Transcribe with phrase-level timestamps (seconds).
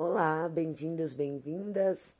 [0.00, 2.16] Olá, bem-vindos, bem-vindas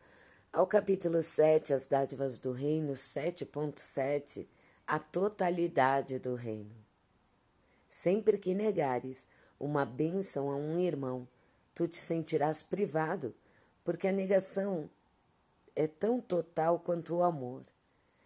[0.53, 4.49] ao capítulo 7, As Dádivas do Reino 7.7,
[4.85, 6.75] a totalidade do reino.
[7.89, 9.29] Sempre que negares
[9.61, 11.29] uma bênção a um irmão,
[11.73, 13.33] tu te sentirás privado,
[13.85, 14.91] porque a negação
[15.77, 17.63] é tão total quanto o amor.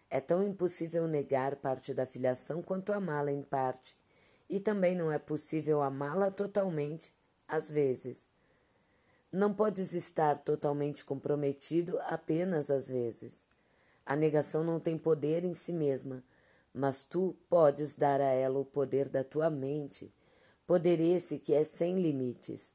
[0.09, 3.95] É tão impossível negar parte da filiação quanto amá-la em parte,
[4.49, 7.13] e também não é possível amá-la totalmente,
[7.47, 8.33] às vezes.
[9.33, 13.47] Não podes estar totalmente comprometido apenas às vezes.
[14.05, 16.23] A negação não tem poder em si mesma,
[16.75, 20.13] mas tu podes dar a ela o poder da tua mente,
[20.67, 22.75] poder esse que é sem limites.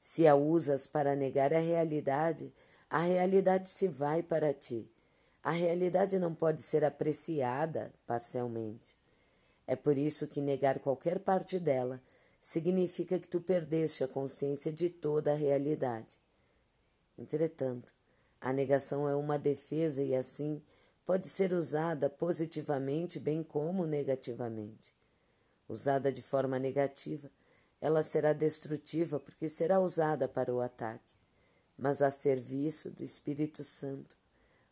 [0.00, 2.54] Se a usas para negar a realidade,
[2.88, 4.88] a realidade se vai para ti.
[5.42, 8.96] A realidade não pode ser apreciada parcialmente.
[9.66, 12.00] É por isso que negar qualquer parte dela
[12.46, 16.16] significa que tu perdeste a consciência de toda a realidade.
[17.18, 17.92] Entretanto,
[18.40, 20.62] a negação é uma defesa e assim
[21.04, 24.94] pode ser usada positivamente bem como negativamente.
[25.68, 27.28] Usada de forma negativa,
[27.80, 31.16] ela será destrutiva porque será usada para o ataque,
[31.76, 34.16] mas a serviço do Espírito Santo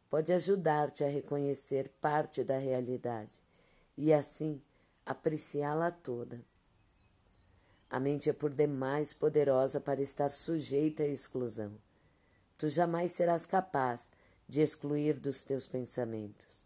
[0.09, 3.43] pode ajudar-te a reconhecer parte da realidade
[3.97, 4.63] e assim
[5.05, 6.54] apreciá-la toda.
[7.95, 11.79] A mente é por demais poderosa para estar sujeita à exclusão.
[12.59, 14.11] Tu jamais serás capaz
[14.49, 16.65] de excluir dos teus pensamentos.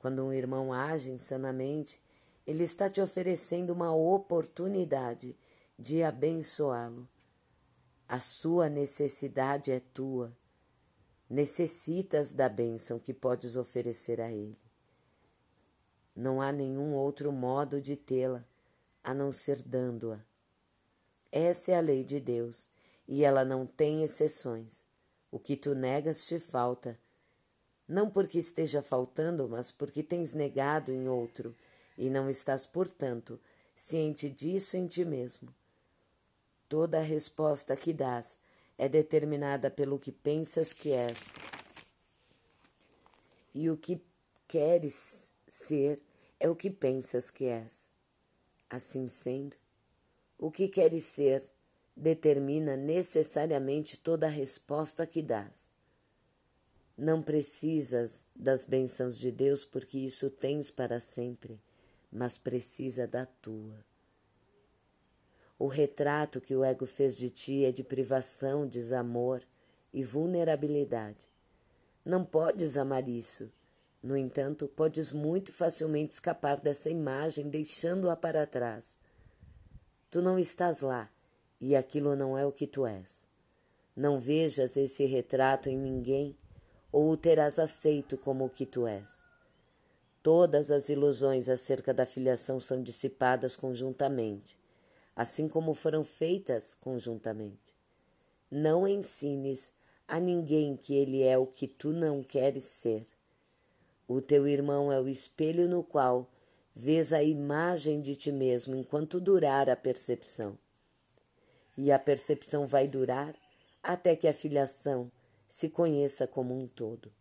[0.00, 2.02] Quando um irmão age insanamente,
[2.44, 5.36] ele está te oferecendo uma oportunidade
[5.78, 7.08] de abençoá-lo.
[8.08, 10.36] A sua necessidade é tua.
[11.30, 14.58] Necessitas da bênção que podes oferecer a ele.
[16.16, 18.44] Não há nenhum outro modo de tê-la
[19.04, 20.31] a não ser dando-a.
[21.32, 22.68] Essa é a lei de Deus,
[23.08, 24.84] e ela não tem exceções.
[25.30, 27.00] O que tu negas te falta,
[27.88, 31.56] não porque esteja faltando, mas porque tens negado em outro,
[31.96, 33.40] e não estás, portanto,
[33.74, 35.48] ciente disso em ti mesmo.
[36.68, 38.36] Toda a resposta que dás
[38.76, 41.32] é determinada pelo que pensas que és.
[43.54, 44.02] E o que
[44.46, 45.98] queres ser
[46.38, 47.90] é o que pensas que és.
[48.68, 49.56] Assim sendo,
[50.42, 51.48] o que queres ser
[51.96, 55.68] determina necessariamente toda a resposta que dás.
[56.98, 61.60] Não precisas das bênçãos de Deus porque isso tens para sempre,
[62.10, 63.84] mas precisa da tua.
[65.56, 69.44] O retrato que o ego fez de ti é de privação, desamor
[69.92, 71.30] e vulnerabilidade.
[72.04, 73.48] Não podes amar isso.
[74.02, 78.98] No entanto, podes muito facilmente escapar dessa imagem deixando-a para trás.
[80.12, 81.10] Tu não estás lá
[81.58, 83.24] e aquilo não é o que tu és.
[83.96, 86.36] Não vejas esse retrato em ninguém
[86.92, 89.26] ou o terás aceito como o que tu és.
[90.22, 94.54] Todas as ilusões acerca da filiação são dissipadas conjuntamente,
[95.16, 97.72] assim como foram feitas conjuntamente.
[98.50, 99.72] Não ensines
[100.06, 103.06] a ninguém que ele é o que tu não queres ser.
[104.06, 106.28] O teu irmão é o espelho no qual
[106.74, 110.58] vês a imagem de ti mesmo enquanto durar a percepção.
[111.76, 113.34] E a percepção vai durar
[113.82, 115.10] até que a filiação
[115.48, 117.12] se conheça como um todo.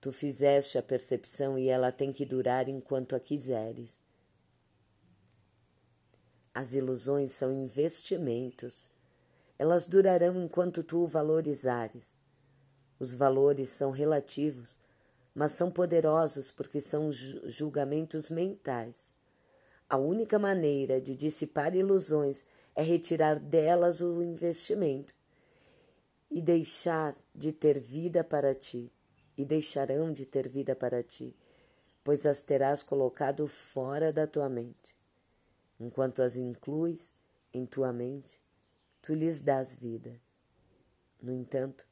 [0.00, 4.02] Tu fizeste a percepção e ela tem que durar enquanto a quiseres.
[6.54, 8.90] As ilusões são investimentos.
[9.58, 12.16] Elas durarão enquanto tu o valorizares.
[12.98, 14.76] Os valores são relativos
[15.34, 19.14] mas são poderosos porque são julgamentos mentais.
[19.88, 22.44] A única maneira de dissipar ilusões
[22.74, 25.14] é retirar delas o investimento
[26.30, 28.90] e deixar de ter vida para ti,
[29.36, 31.36] e deixarão de ter vida para ti,
[32.02, 34.96] pois as terás colocado fora da tua mente.
[35.78, 37.14] Enquanto as incluis
[37.52, 38.40] em tua mente,
[39.02, 40.18] tu lhes dás vida.
[41.20, 41.86] No entanto,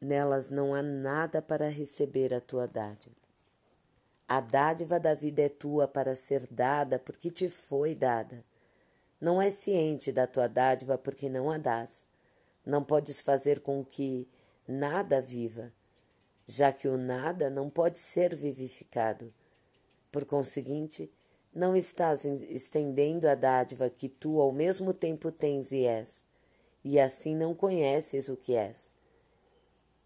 [0.00, 3.14] Nelas não há nada para receber a tua dádiva.
[4.26, 8.42] A dádiva da vida é tua para ser dada porque te foi dada.
[9.20, 12.02] Não és ciente da tua dádiva porque não a dás.
[12.64, 14.26] Não podes fazer com que
[14.66, 15.70] nada viva,
[16.46, 19.34] já que o nada não pode ser vivificado.
[20.10, 21.12] Por conseguinte,
[21.52, 26.24] não estás estendendo a dádiva que tu ao mesmo tempo tens e és,
[26.82, 28.94] e assim não conheces o que és.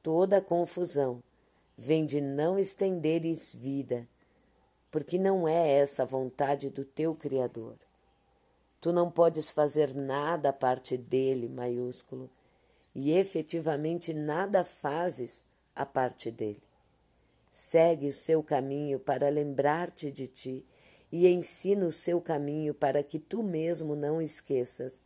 [0.04, 1.22] Toda a confusão
[1.78, 4.06] vem de não estenderes vida,
[4.90, 7.78] porque não é essa a vontade do teu Criador.
[8.82, 12.28] Tu não podes fazer nada a parte dele, maiúsculo,
[12.94, 15.42] e efetivamente nada fazes
[15.74, 16.62] a parte dele.
[17.50, 20.66] Segue o seu caminho para lembrar-te de ti
[21.10, 25.02] e ensina o seu caminho para que tu mesmo não esqueças.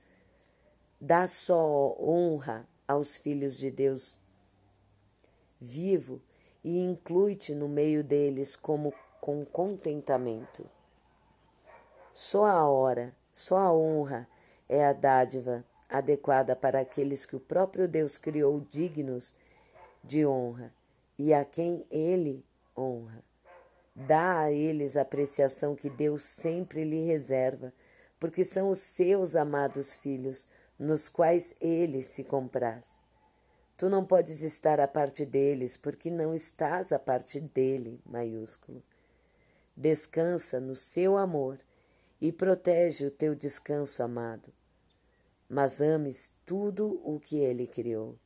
[1.01, 4.19] Dá só honra aos filhos de Deus
[5.61, 6.21] vivo
[6.63, 10.69] e inclui-te no meio deles como com contentamento.
[12.13, 14.29] Só a hora só a honra
[14.69, 19.33] é a dádiva adequada para aqueles que o próprio Deus criou dignos
[20.03, 20.75] de honra
[21.17, 22.45] e a quem ele
[22.77, 23.23] honra.
[23.95, 27.73] Dá a eles a apreciação que Deus sempre lhe reserva,
[28.19, 32.91] porque são os seus amados filhos, nos quais ele se compraz.
[33.79, 38.83] Tu não podes estar à parte deles, porque não estás à parte dele, maiúsculo.
[39.77, 41.61] Descansa no seu amor
[42.21, 44.53] e protege o teu descanso amado.
[45.49, 48.19] Mas ames tudo o que ele criou,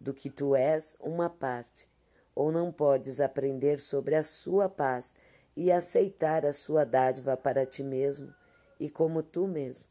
[0.00, 1.86] do que tu és uma parte,
[2.34, 5.14] ou não podes aprender sobre a sua paz
[5.54, 8.34] e aceitar a sua dádiva para ti mesmo
[8.80, 9.90] e como tu mesmo.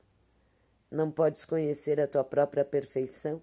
[0.89, 3.39] Não podes conhecer a tua própria perfeição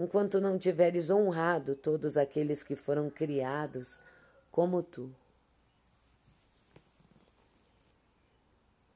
[0.00, 4.00] enquanto não tiveres honrado todos aqueles que foram criados
[4.50, 5.14] como tu.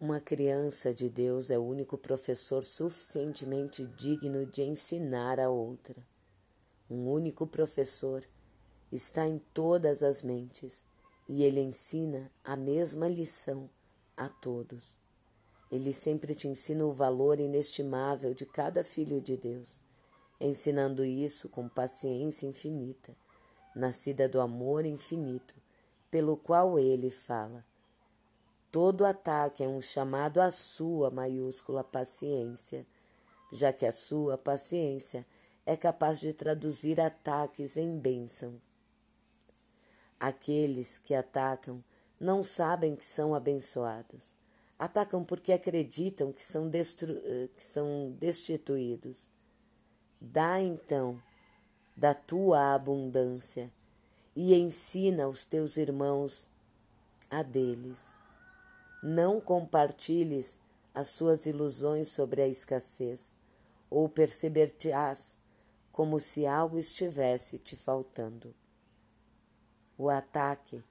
[0.01, 5.95] Uma criança de Deus é o único professor suficientemente digno de ensinar a outra.
[6.89, 8.25] Um único professor
[8.91, 10.87] está em todas as mentes
[11.29, 13.69] e ele ensina a mesma lição
[14.17, 14.99] a todos.
[15.71, 19.84] Ele sempre te ensina o valor inestimável de cada filho de Deus,
[20.47, 23.17] ensinando isso com paciência infinita,
[23.75, 25.55] nascida do amor infinito,
[26.11, 27.65] pelo qual ele fala.
[28.71, 32.87] Todo ataque é um chamado à sua maiúscula paciência,
[33.53, 35.27] já que a sua paciência
[35.65, 38.61] é capaz de traduzir ataques em bênção.
[40.21, 41.83] Aqueles que atacam
[42.21, 44.35] não sabem que são abençoados.
[44.79, 47.15] Atacam porque acreditam que são, destru...
[47.57, 49.31] que são destituídos.
[50.27, 51.23] Dá então
[51.95, 53.71] da tua abundância
[54.35, 56.49] e ensina os teus irmãos
[57.31, 58.17] a deles.
[59.03, 60.59] Não compartilhes
[60.95, 63.37] as suas ilusões sobre a escassez,
[63.91, 65.39] ou perceber-te-ás
[65.93, 68.55] como se algo estivesse te faltando.
[69.99, 70.83] O ataque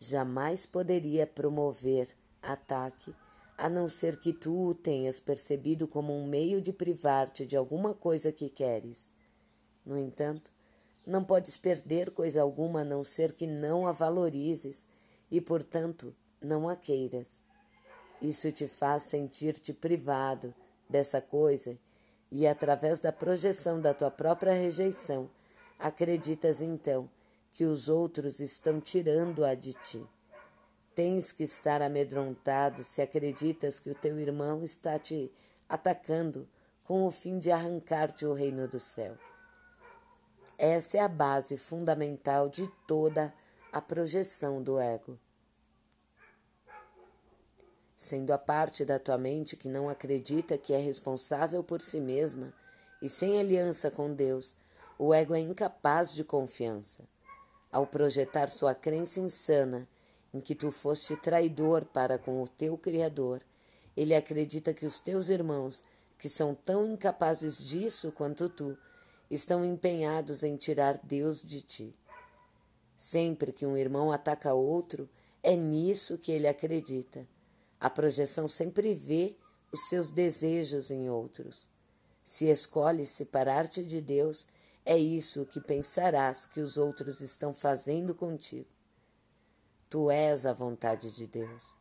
[0.00, 2.08] jamais poderia promover
[2.42, 3.14] ataque,
[3.60, 7.92] a não ser que tu o tenhas percebido como um meio de privar-te de alguma
[7.92, 9.12] coisa que queres.
[9.84, 10.50] No entanto,
[11.06, 14.88] não podes perder coisa alguma a não ser que não a valorizes
[15.30, 17.42] e, portanto, não a queiras.
[18.22, 20.54] Isso te faz sentir-te privado
[20.88, 21.78] dessa coisa
[22.30, 25.28] e, através da projeção da tua própria rejeição,
[25.78, 27.10] acreditas então
[27.52, 30.02] que os outros estão tirando-a de ti.
[30.94, 35.30] Tens que estar amedrontado se acreditas que o teu irmão está te
[35.68, 36.48] atacando
[36.84, 39.16] com o fim de arrancar-te o reino do céu.
[40.58, 43.32] Essa é a base fundamental de toda
[43.72, 45.18] a projeção do ego
[48.00, 52.50] sendo a parte da tua mente que não acredita que é responsável por si mesma
[53.02, 54.56] e sem aliança com Deus,
[54.98, 57.04] o ego é incapaz de confiança.
[57.70, 59.86] Ao projetar sua crença insana
[60.32, 63.42] em que tu foste traidor para com o teu Criador,
[63.96, 65.82] ele acredita que os teus irmãos,
[66.18, 68.76] que são tão incapazes disso quanto tu,
[69.30, 71.94] estão empenhados em tirar Deus de ti.
[72.96, 75.08] Sempre que um irmão ataca outro,
[75.42, 77.26] é nisso que ele acredita
[77.80, 79.34] a projeção sempre vê
[79.72, 81.70] os seus desejos em outros.
[82.22, 84.46] Se escolhes separar-te de Deus,
[84.84, 88.68] é isso que pensarás que os outros estão fazendo contigo.
[89.90, 91.74] Tu és a vontade de Deus.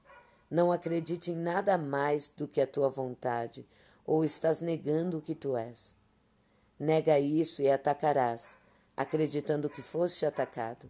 [0.50, 3.68] Não acredite em nada mais do que a tua vontade,
[4.04, 5.96] ou estás negando o que tu és.
[6.80, 8.58] Nega isso e atacarás,
[8.98, 10.89] acreditando que foste atacado.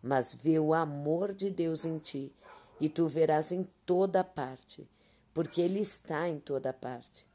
[0.00, 2.32] Mas vê o amor de Deus em ti
[2.78, 4.88] e tu verás em toda parte,
[5.34, 7.26] porque Ele está em toda parte.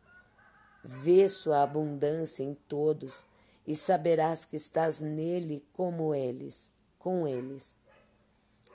[0.81, 3.25] Vê sua abundância em todos
[3.65, 7.75] e saberás que estás nele como eles, com eles.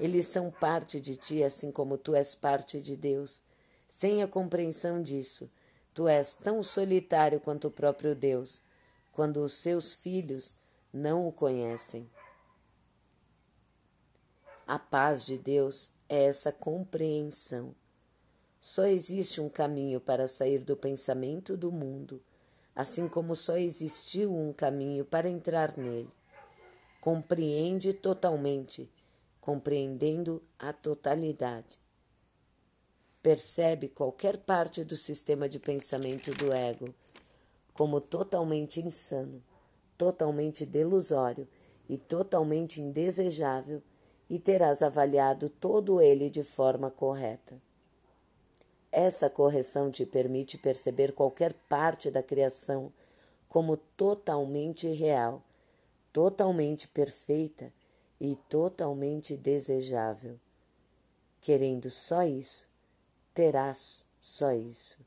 [0.03, 3.41] Eles são parte de ti, assim como tu és parte de Deus.
[3.89, 5.49] Sem a compreensão disso,
[5.95, 8.61] tu és tão solitário quanto o próprio Deus,
[9.13, 10.57] quando os seus filhos
[10.93, 12.11] não o conhecem.
[14.67, 17.73] A paz de Deus é essa compreensão.
[18.61, 22.21] Só existe um caminho para sair do pensamento do mundo,
[22.75, 26.11] assim como só existiu um caminho para entrar nele.
[27.01, 28.91] Compreende totalmente,
[29.43, 31.77] compreendendo a totalidade.
[33.21, 36.95] Percebe qualquer parte do sistema de pensamento do ego
[37.75, 39.43] como totalmente insano,
[39.99, 41.49] totalmente delusório
[41.89, 43.83] e totalmente indesejável,
[44.31, 47.61] e terás avaliado todo ele de forma correta.
[48.93, 52.93] Essa correção te permite perceber qualquer parte da criação
[53.49, 55.43] como totalmente real,
[56.13, 57.73] totalmente perfeita
[58.23, 60.39] e totalmente desejável.
[61.41, 62.67] Querendo só isso,
[63.35, 64.99] terás só isso,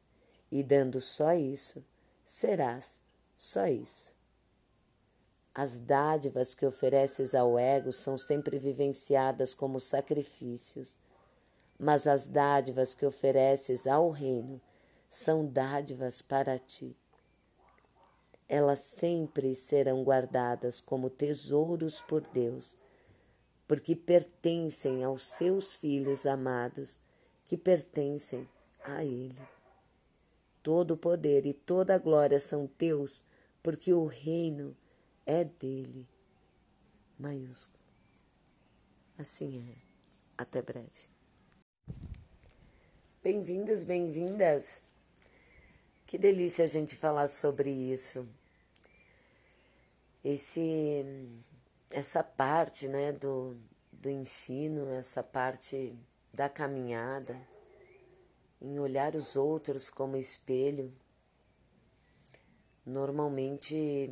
[0.51, 1.83] e dando só isso,
[2.25, 2.99] serás
[3.35, 4.13] só isso.
[5.53, 10.97] As dádivas que ofereces ao ego são sempre vivenciadas como sacrifícios
[11.77, 14.61] mas as dádivas que ofereces ao reino
[15.09, 16.95] são dádivas para ti.
[18.47, 22.77] Elas sempre serão guardadas como tesouros por Deus,
[23.67, 26.99] porque pertencem aos seus filhos amados,
[27.45, 28.47] que pertencem
[28.83, 29.41] a Ele.
[30.61, 33.23] Todo o poder e toda a glória são teus,
[33.61, 34.75] porque o reino
[35.25, 36.07] é dele.
[37.17, 37.83] Maiúsculo.
[39.17, 39.75] Assim é.
[40.37, 41.09] Até breve.
[43.23, 44.83] Bem-vindos, bem-vindas.
[46.05, 48.27] Que delícia a gente falar sobre isso.
[50.23, 51.03] Esse
[51.95, 53.57] essa parte, né, do
[53.93, 55.97] do ensino, essa parte
[56.31, 57.41] da caminhada
[58.61, 60.93] em olhar os outros como espelho,
[62.85, 64.11] normalmente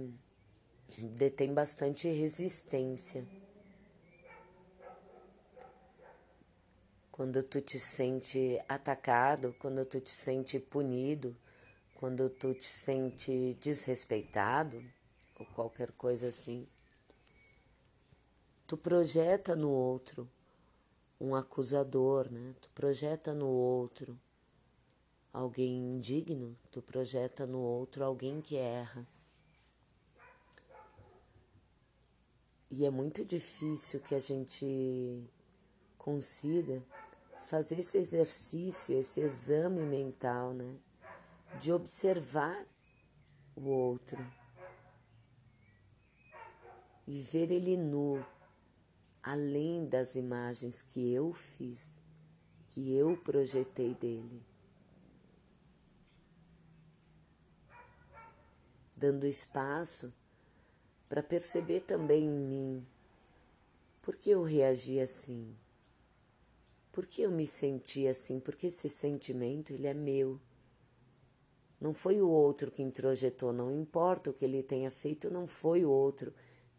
[0.97, 3.27] detém bastante resistência.
[7.11, 11.37] quando tu te sente atacado, quando tu te sente punido,
[11.93, 14.83] quando tu te sente desrespeitado
[15.39, 16.67] ou qualquer coisa assim,
[18.67, 20.29] tu projeta no outro
[21.19, 22.53] um acusador, né?
[22.61, 24.19] Tu projeta no outro
[25.31, 29.07] alguém indigno, tu projeta no outro alguém que erra.
[32.69, 35.23] E é muito difícil que a gente
[35.97, 36.83] consiga
[37.39, 40.75] fazer esse exercício, esse exame mental, né?
[41.59, 42.65] De observar
[43.55, 44.17] o outro
[47.05, 48.25] e ver ele nu,
[49.23, 52.03] além das imagens que eu fiz,
[52.67, 54.43] que eu projetei dele.
[58.95, 60.13] Dando espaço
[61.09, 62.87] para perceber também em mim
[64.01, 65.55] por que eu reagi assim
[66.93, 68.39] por que eu me senti assim?
[68.39, 70.39] Porque esse sentimento, ele é meu.
[71.81, 75.83] Não foi o outro que introjetou, não importa o que ele tenha feito, não foi
[75.83, 76.31] o outro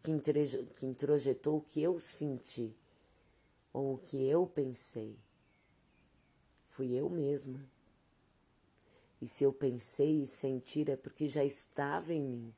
[0.05, 2.75] que, que introjetou o que eu senti
[3.73, 5.17] ou o que eu pensei.
[6.67, 7.65] Fui eu mesma.
[9.21, 12.53] E se eu pensei e sentir é porque já estava em mim.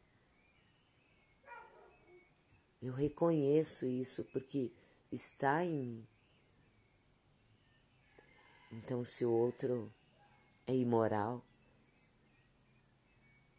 [2.82, 4.72] Eu reconheço isso porque
[5.12, 6.08] está em mim.
[8.72, 9.92] Então, se o outro
[10.66, 11.44] é imoral,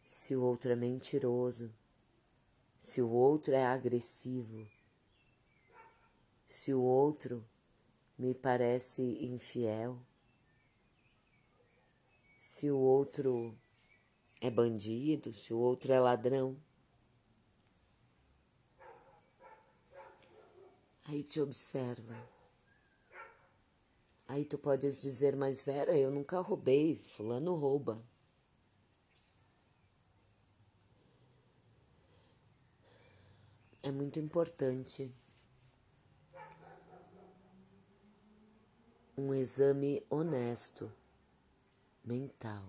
[0.05, 1.73] se o outro é mentiroso,
[2.79, 4.65] se o outro é agressivo,
[6.47, 7.45] se o outro
[8.17, 9.99] me parece infiel,
[12.37, 13.53] se o outro
[14.39, 16.57] é bandido, se o outro é ladrão.
[21.05, 22.15] Aí te observa.
[24.27, 28.01] Aí tu podes dizer, mas Vera, eu nunca roubei, fulano rouba.
[33.81, 35.09] É muito importante
[39.17, 40.91] um exame honesto,
[42.03, 42.63] mental.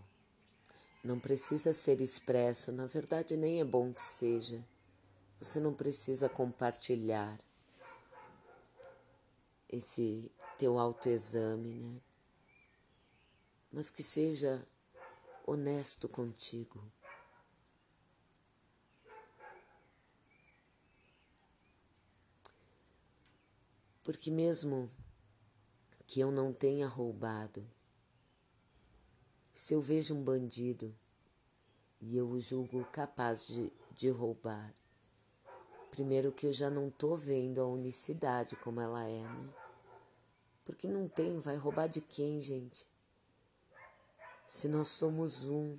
[1.03, 4.65] Não precisa ser expresso, na verdade, nem é bom que seja.
[5.41, 7.41] Você não precisa compartilhar
[9.69, 12.01] esse teu autoexame, né?
[13.73, 14.65] Mas que seja
[15.47, 16.81] honesto contigo.
[24.03, 24.91] Porque mesmo
[26.07, 27.67] que eu não tenha roubado,
[29.55, 30.95] se eu vejo um bandido
[32.01, 34.75] e eu o julgo capaz de, de roubar,
[35.91, 39.55] primeiro que eu já não tô vendo a unicidade como ela é, né?
[40.65, 42.87] Porque não tem, vai roubar de quem, gente?
[44.51, 45.79] se nós somos um.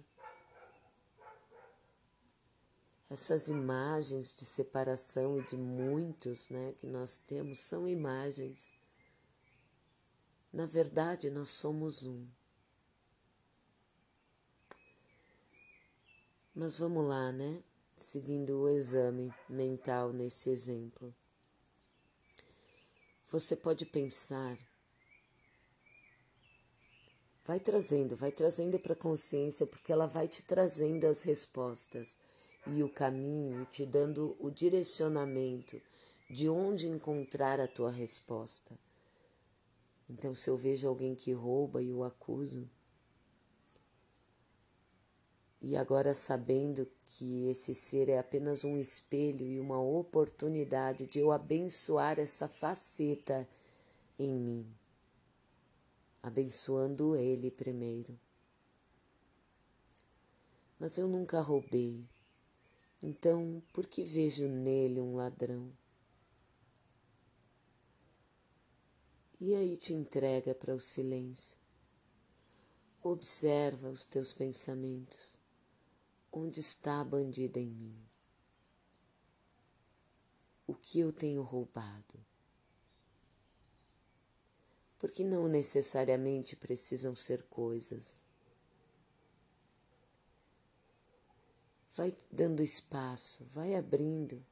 [3.11, 8.71] Essas imagens de separação e de muitos né, que nós temos são imagens.
[10.53, 12.25] Na verdade, nós somos um.
[16.55, 17.61] Mas vamos lá, né?
[17.97, 21.13] Seguindo o exame mental nesse exemplo.
[23.27, 24.57] Você pode pensar
[27.43, 32.17] Vai trazendo, vai trazendo para a consciência, porque ela vai te trazendo as respostas
[32.67, 35.81] e o caminho, te dando o direcionamento
[36.29, 38.77] de onde encontrar a tua resposta.
[40.09, 42.69] Então, se eu vejo alguém que rouba e o acuso,
[45.61, 51.31] e agora sabendo que esse ser é apenas um espelho e uma oportunidade de eu
[51.31, 53.47] abençoar essa faceta
[54.17, 54.81] em mim
[56.21, 58.17] abençoando ele primeiro.
[60.79, 62.07] Mas eu nunca roubei,
[63.01, 65.67] então por que vejo nele um ladrão?
[69.39, 71.58] E aí te entrega para o silêncio.
[73.01, 75.38] Observa os teus pensamentos.
[76.31, 77.98] Onde está a bandida em mim?
[80.67, 82.20] O que eu tenho roubado?
[85.01, 88.22] porque não necessariamente precisam ser coisas.
[91.93, 94.43] Vai dando espaço, vai abrindo,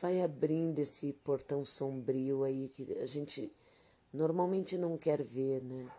[0.00, 3.52] vai abrindo esse portão sombrio aí que a gente
[4.12, 5.90] normalmente não quer ver, né?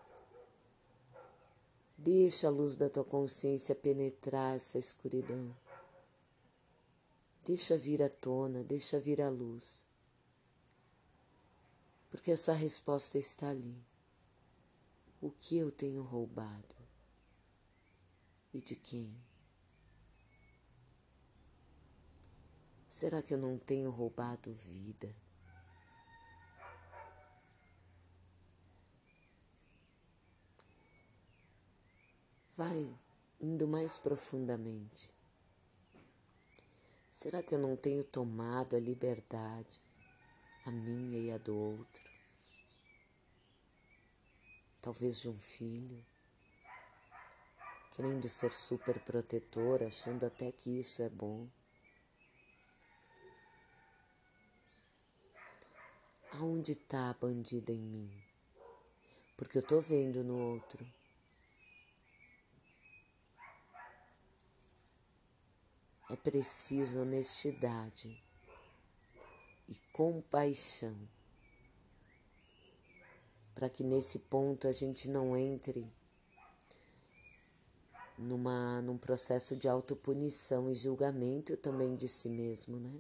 [1.98, 5.54] Deixa a luz da tua consciência penetrar essa escuridão.
[7.44, 9.86] Deixa vir à tona, deixa vir a luz
[12.10, 13.78] porque essa resposta está ali.
[15.22, 16.76] O que eu tenho roubado?
[18.54, 19.16] E de quem?
[23.00, 25.16] Será que eu não tenho roubado vida?
[32.58, 32.94] Vai
[33.40, 35.10] indo mais profundamente.
[37.10, 39.80] Será que eu não tenho tomado a liberdade
[40.66, 42.04] a minha e a do outro,
[44.82, 46.06] talvez de um filho,
[47.96, 51.48] querendo ser super protetor, achando até que isso é bom.
[56.34, 58.12] Aonde está a bandida em mim?
[59.36, 60.86] Porque eu estou vendo no outro.
[66.10, 68.24] É preciso honestidade
[69.68, 70.96] e compaixão,
[73.54, 75.88] para que nesse ponto a gente não entre
[78.18, 83.00] numa, num processo de autopunição e julgamento também de si mesmo, né?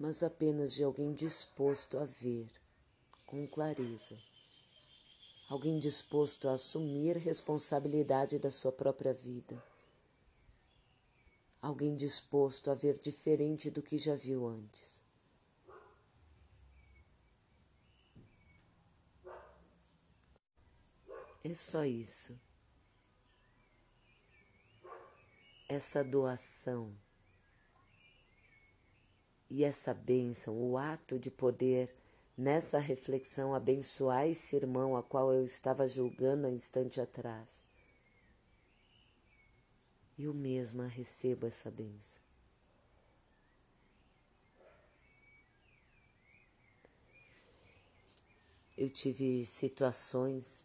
[0.00, 2.50] Mas apenas de alguém disposto a ver
[3.26, 4.18] com clareza,
[5.48, 9.62] alguém disposto a assumir responsabilidade da sua própria vida
[11.60, 15.00] alguém disposto a ver diferente do que já viu antes.
[21.42, 22.38] É só isso.
[25.68, 26.94] Essa doação
[29.50, 31.92] e essa bênção, o ato de poder,
[32.36, 37.68] nessa reflexão, abençoar esse irmão a qual eu estava julgando há instante atrás
[40.22, 42.22] eu mesma recebo essa benção.
[48.76, 50.64] Eu tive situações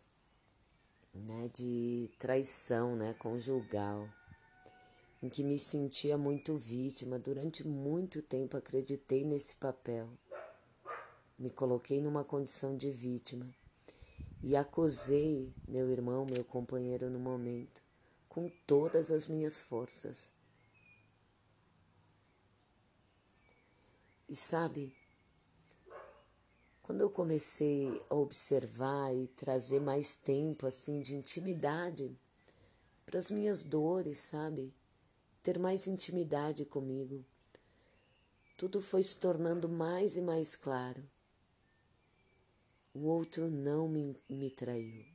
[1.13, 4.09] né, de traição né, conjugal,
[5.25, 7.17] em que me sentia muito vítima.
[7.17, 10.07] Durante muito tempo acreditei nesse papel.
[11.37, 13.49] Me coloquei numa condição de vítima
[14.43, 17.83] e acusei meu irmão, meu companheiro no momento
[18.29, 20.31] com todas as minhas forças.
[24.27, 24.93] E sabe,
[26.83, 32.19] quando eu comecei a observar e trazer mais tempo assim de intimidade
[33.05, 34.73] para as minhas dores, sabe?
[35.45, 37.23] Ter mais intimidade comigo.
[38.57, 41.07] Tudo foi se tornando mais e mais claro.
[42.91, 45.05] O outro não me, me traiu.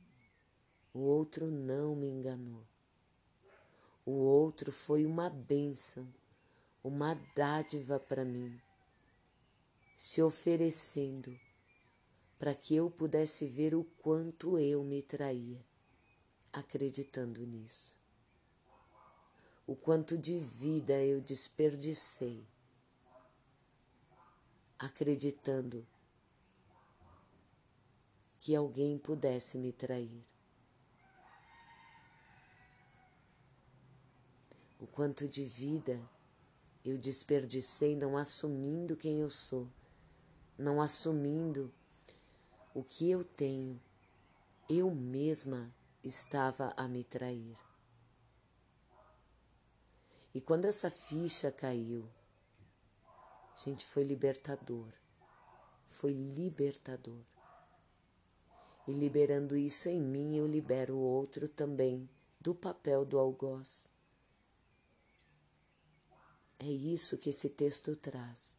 [0.93, 2.65] O outro não me enganou.
[4.05, 6.07] O outro foi uma bênção,
[6.81, 8.57] uma dádiva para mim,
[9.97, 11.37] se oferecendo
[12.39, 15.61] para que eu pudesse ver o quanto eu me traía.
[16.53, 18.00] acreditando nisso.
[19.71, 22.45] O quanto de vida eu desperdicei
[24.77, 25.87] acreditando
[28.37, 30.25] que alguém pudesse me trair.
[34.77, 35.97] O quanto de vida
[36.83, 39.69] eu desperdicei não assumindo quem eu sou,
[40.57, 41.73] não assumindo
[42.73, 43.81] o que eu tenho.
[44.67, 47.70] Eu mesma estava a me trair.
[50.33, 52.07] E quando essa ficha caiu,
[53.55, 54.87] gente, foi libertador.
[55.85, 57.21] Foi libertador.
[58.87, 63.87] E liberando isso em mim, eu libero o outro também do papel do algoz.
[66.57, 68.55] É isso que esse texto traz.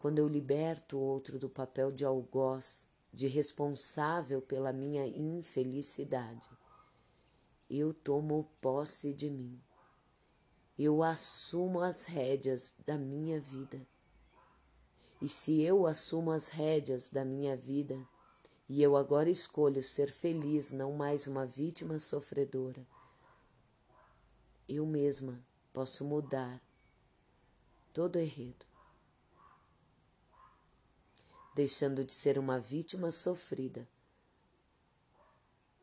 [0.00, 6.48] Quando eu liberto o outro do papel de algoz, de responsável pela minha infelicidade,
[7.70, 9.60] eu tomo posse de mim.
[10.76, 13.80] Eu assumo as rédeas da minha vida.
[15.22, 17.96] E se eu assumo as rédeas da minha vida,
[18.68, 22.84] e eu agora escolho ser feliz, não mais uma vítima sofredora,
[24.68, 25.40] eu mesma
[25.72, 26.60] posso mudar
[27.92, 28.66] todo enredo,
[31.54, 33.88] deixando de ser uma vítima sofrida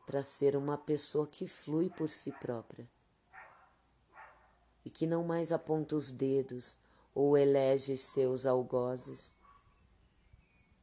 [0.04, 2.86] para ser uma pessoa que flui por si própria
[4.84, 6.76] e que não mais aponta os dedos
[7.14, 9.34] ou elege seus algozes,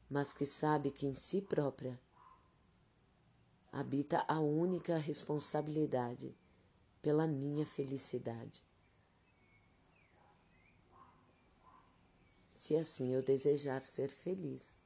[0.10, 2.00] mas que sabe que em si própria
[3.72, 6.36] habita a única responsabilidade
[7.02, 8.64] pela minha felicidade.
[12.60, 14.78] se assim eu desejar ser feliz.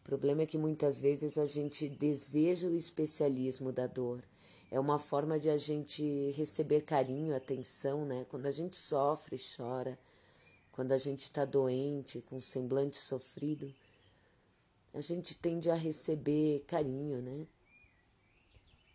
[0.00, 4.24] O problema é que muitas vezes a gente deseja o especialismo da dor.
[4.70, 8.26] É uma forma de a gente receber carinho, atenção, né?
[8.28, 9.98] Quando a gente sofre, chora,
[10.72, 13.74] quando a gente está doente, com semblante sofrido,
[14.92, 17.46] a gente tende a receber carinho, né?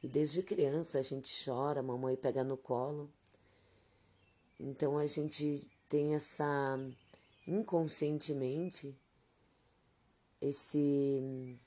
[0.02, 3.10] E desde criança a gente chora, a mamãe pega no colo.
[4.60, 6.78] Então a gente tem essa
[7.48, 8.96] inconscientemente
[10.44, 11.58] esse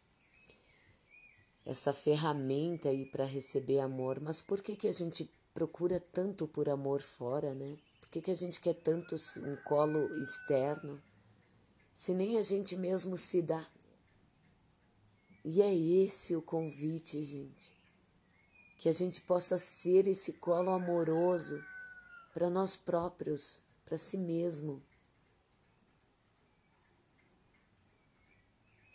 [1.67, 6.69] essa ferramenta aí para receber amor, mas por que que a gente procura tanto por
[6.69, 7.77] amor fora, né?
[8.01, 11.03] Por que que a gente quer tanto um colo externo,
[11.93, 13.67] se nem a gente mesmo se dá?
[15.45, 17.73] E é esse o convite, gente,
[18.79, 21.61] que a gente possa ser esse colo amoroso
[22.33, 24.81] para nós próprios, para si mesmo.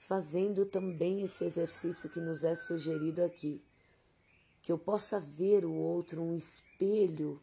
[0.01, 3.63] Fazendo também esse exercício que nos é sugerido aqui,
[4.59, 7.39] que eu possa ver o outro um espelho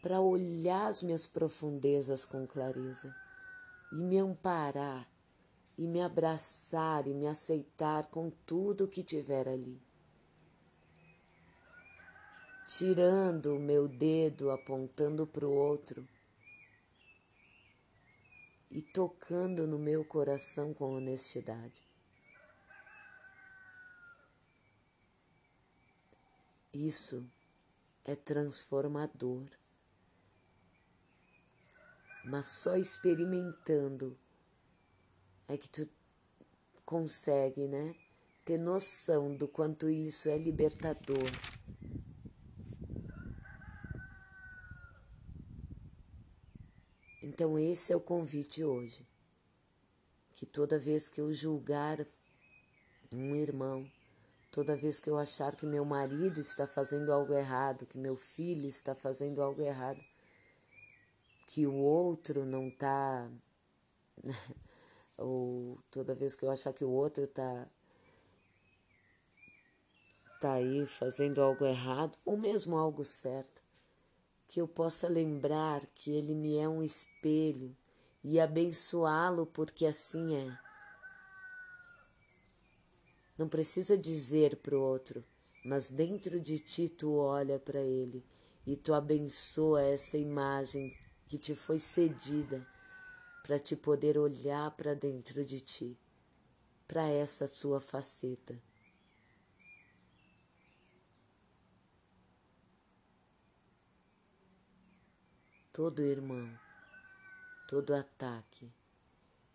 [0.00, 3.12] para olhar as minhas profundezas com clareza
[3.92, 5.10] e me amparar
[5.76, 9.82] e me abraçar e me aceitar com tudo que tiver ali.
[12.68, 16.06] Tirando o meu dedo apontando para o outro
[18.70, 21.82] e tocando no meu coração com honestidade.
[26.72, 27.28] Isso
[28.04, 29.44] é transformador.
[32.24, 34.16] Mas só experimentando
[35.48, 35.88] é que tu
[36.84, 37.94] consegue, né?
[38.44, 41.28] Ter noção do quanto isso é libertador.
[47.40, 49.08] Então, esse é o convite hoje.
[50.34, 52.06] Que toda vez que eu julgar
[53.10, 53.90] um irmão,
[54.50, 58.66] Toda vez que eu achar que meu marido está fazendo algo errado, que meu filho
[58.66, 60.04] está fazendo algo errado,
[61.46, 63.30] que o outro não está.
[65.16, 67.68] ou toda vez que eu achar que o outro está
[70.40, 73.62] tá aí fazendo algo errado, ou mesmo algo certo,
[74.50, 77.76] que eu possa lembrar que ele me é um espelho
[78.20, 80.58] e abençoá-lo porque assim é.
[83.38, 85.24] Não precisa dizer para o outro,
[85.64, 88.26] mas dentro de ti tu olha para ele
[88.66, 90.92] e tu abençoa essa imagem
[91.28, 92.66] que te foi cedida
[93.44, 95.96] para te poder olhar para dentro de ti,
[96.88, 98.60] para essa sua faceta.
[105.72, 106.50] Todo irmão,
[107.68, 108.68] todo ataque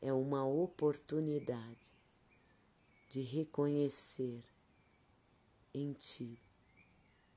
[0.01, 1.91] é uma oportunidade
[3.09, 4.41] de reconhecer
[5.73, 6.39] em ti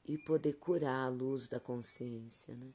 [0.04, 2.72] e poder curar a luz da consciência, né?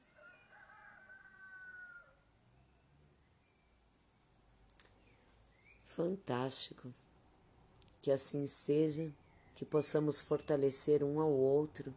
[5.86, 6.94] Fantástico.
[8.02, 9.10] Que assim seja,
[9.56, 11.96] que possamos fortalecer um ao outro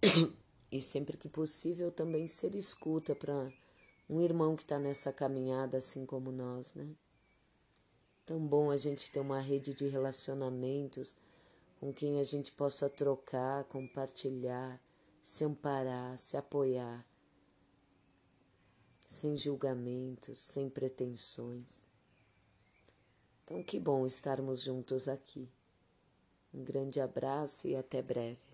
[0.72, 3.52] e sempre que possível também ser escuta para
[4.08, 6.96] um irmão que está nessa caminhada assim como nós, né?
[8.24, 11.14] Tão bom a gente ter uma rede de relacionamentos
[11.78, 14.80] com quem a gente possa trocar, compartilhar,
[15.22, 17.06] se amparar, se apoiar,
[19.06, 21.84] sem julgamentos, sem pretensões.
[23.44, 25.50] Então, que bom estarmos juntos aqui.
[26.54, 28.51] Um grande abraço e até breve.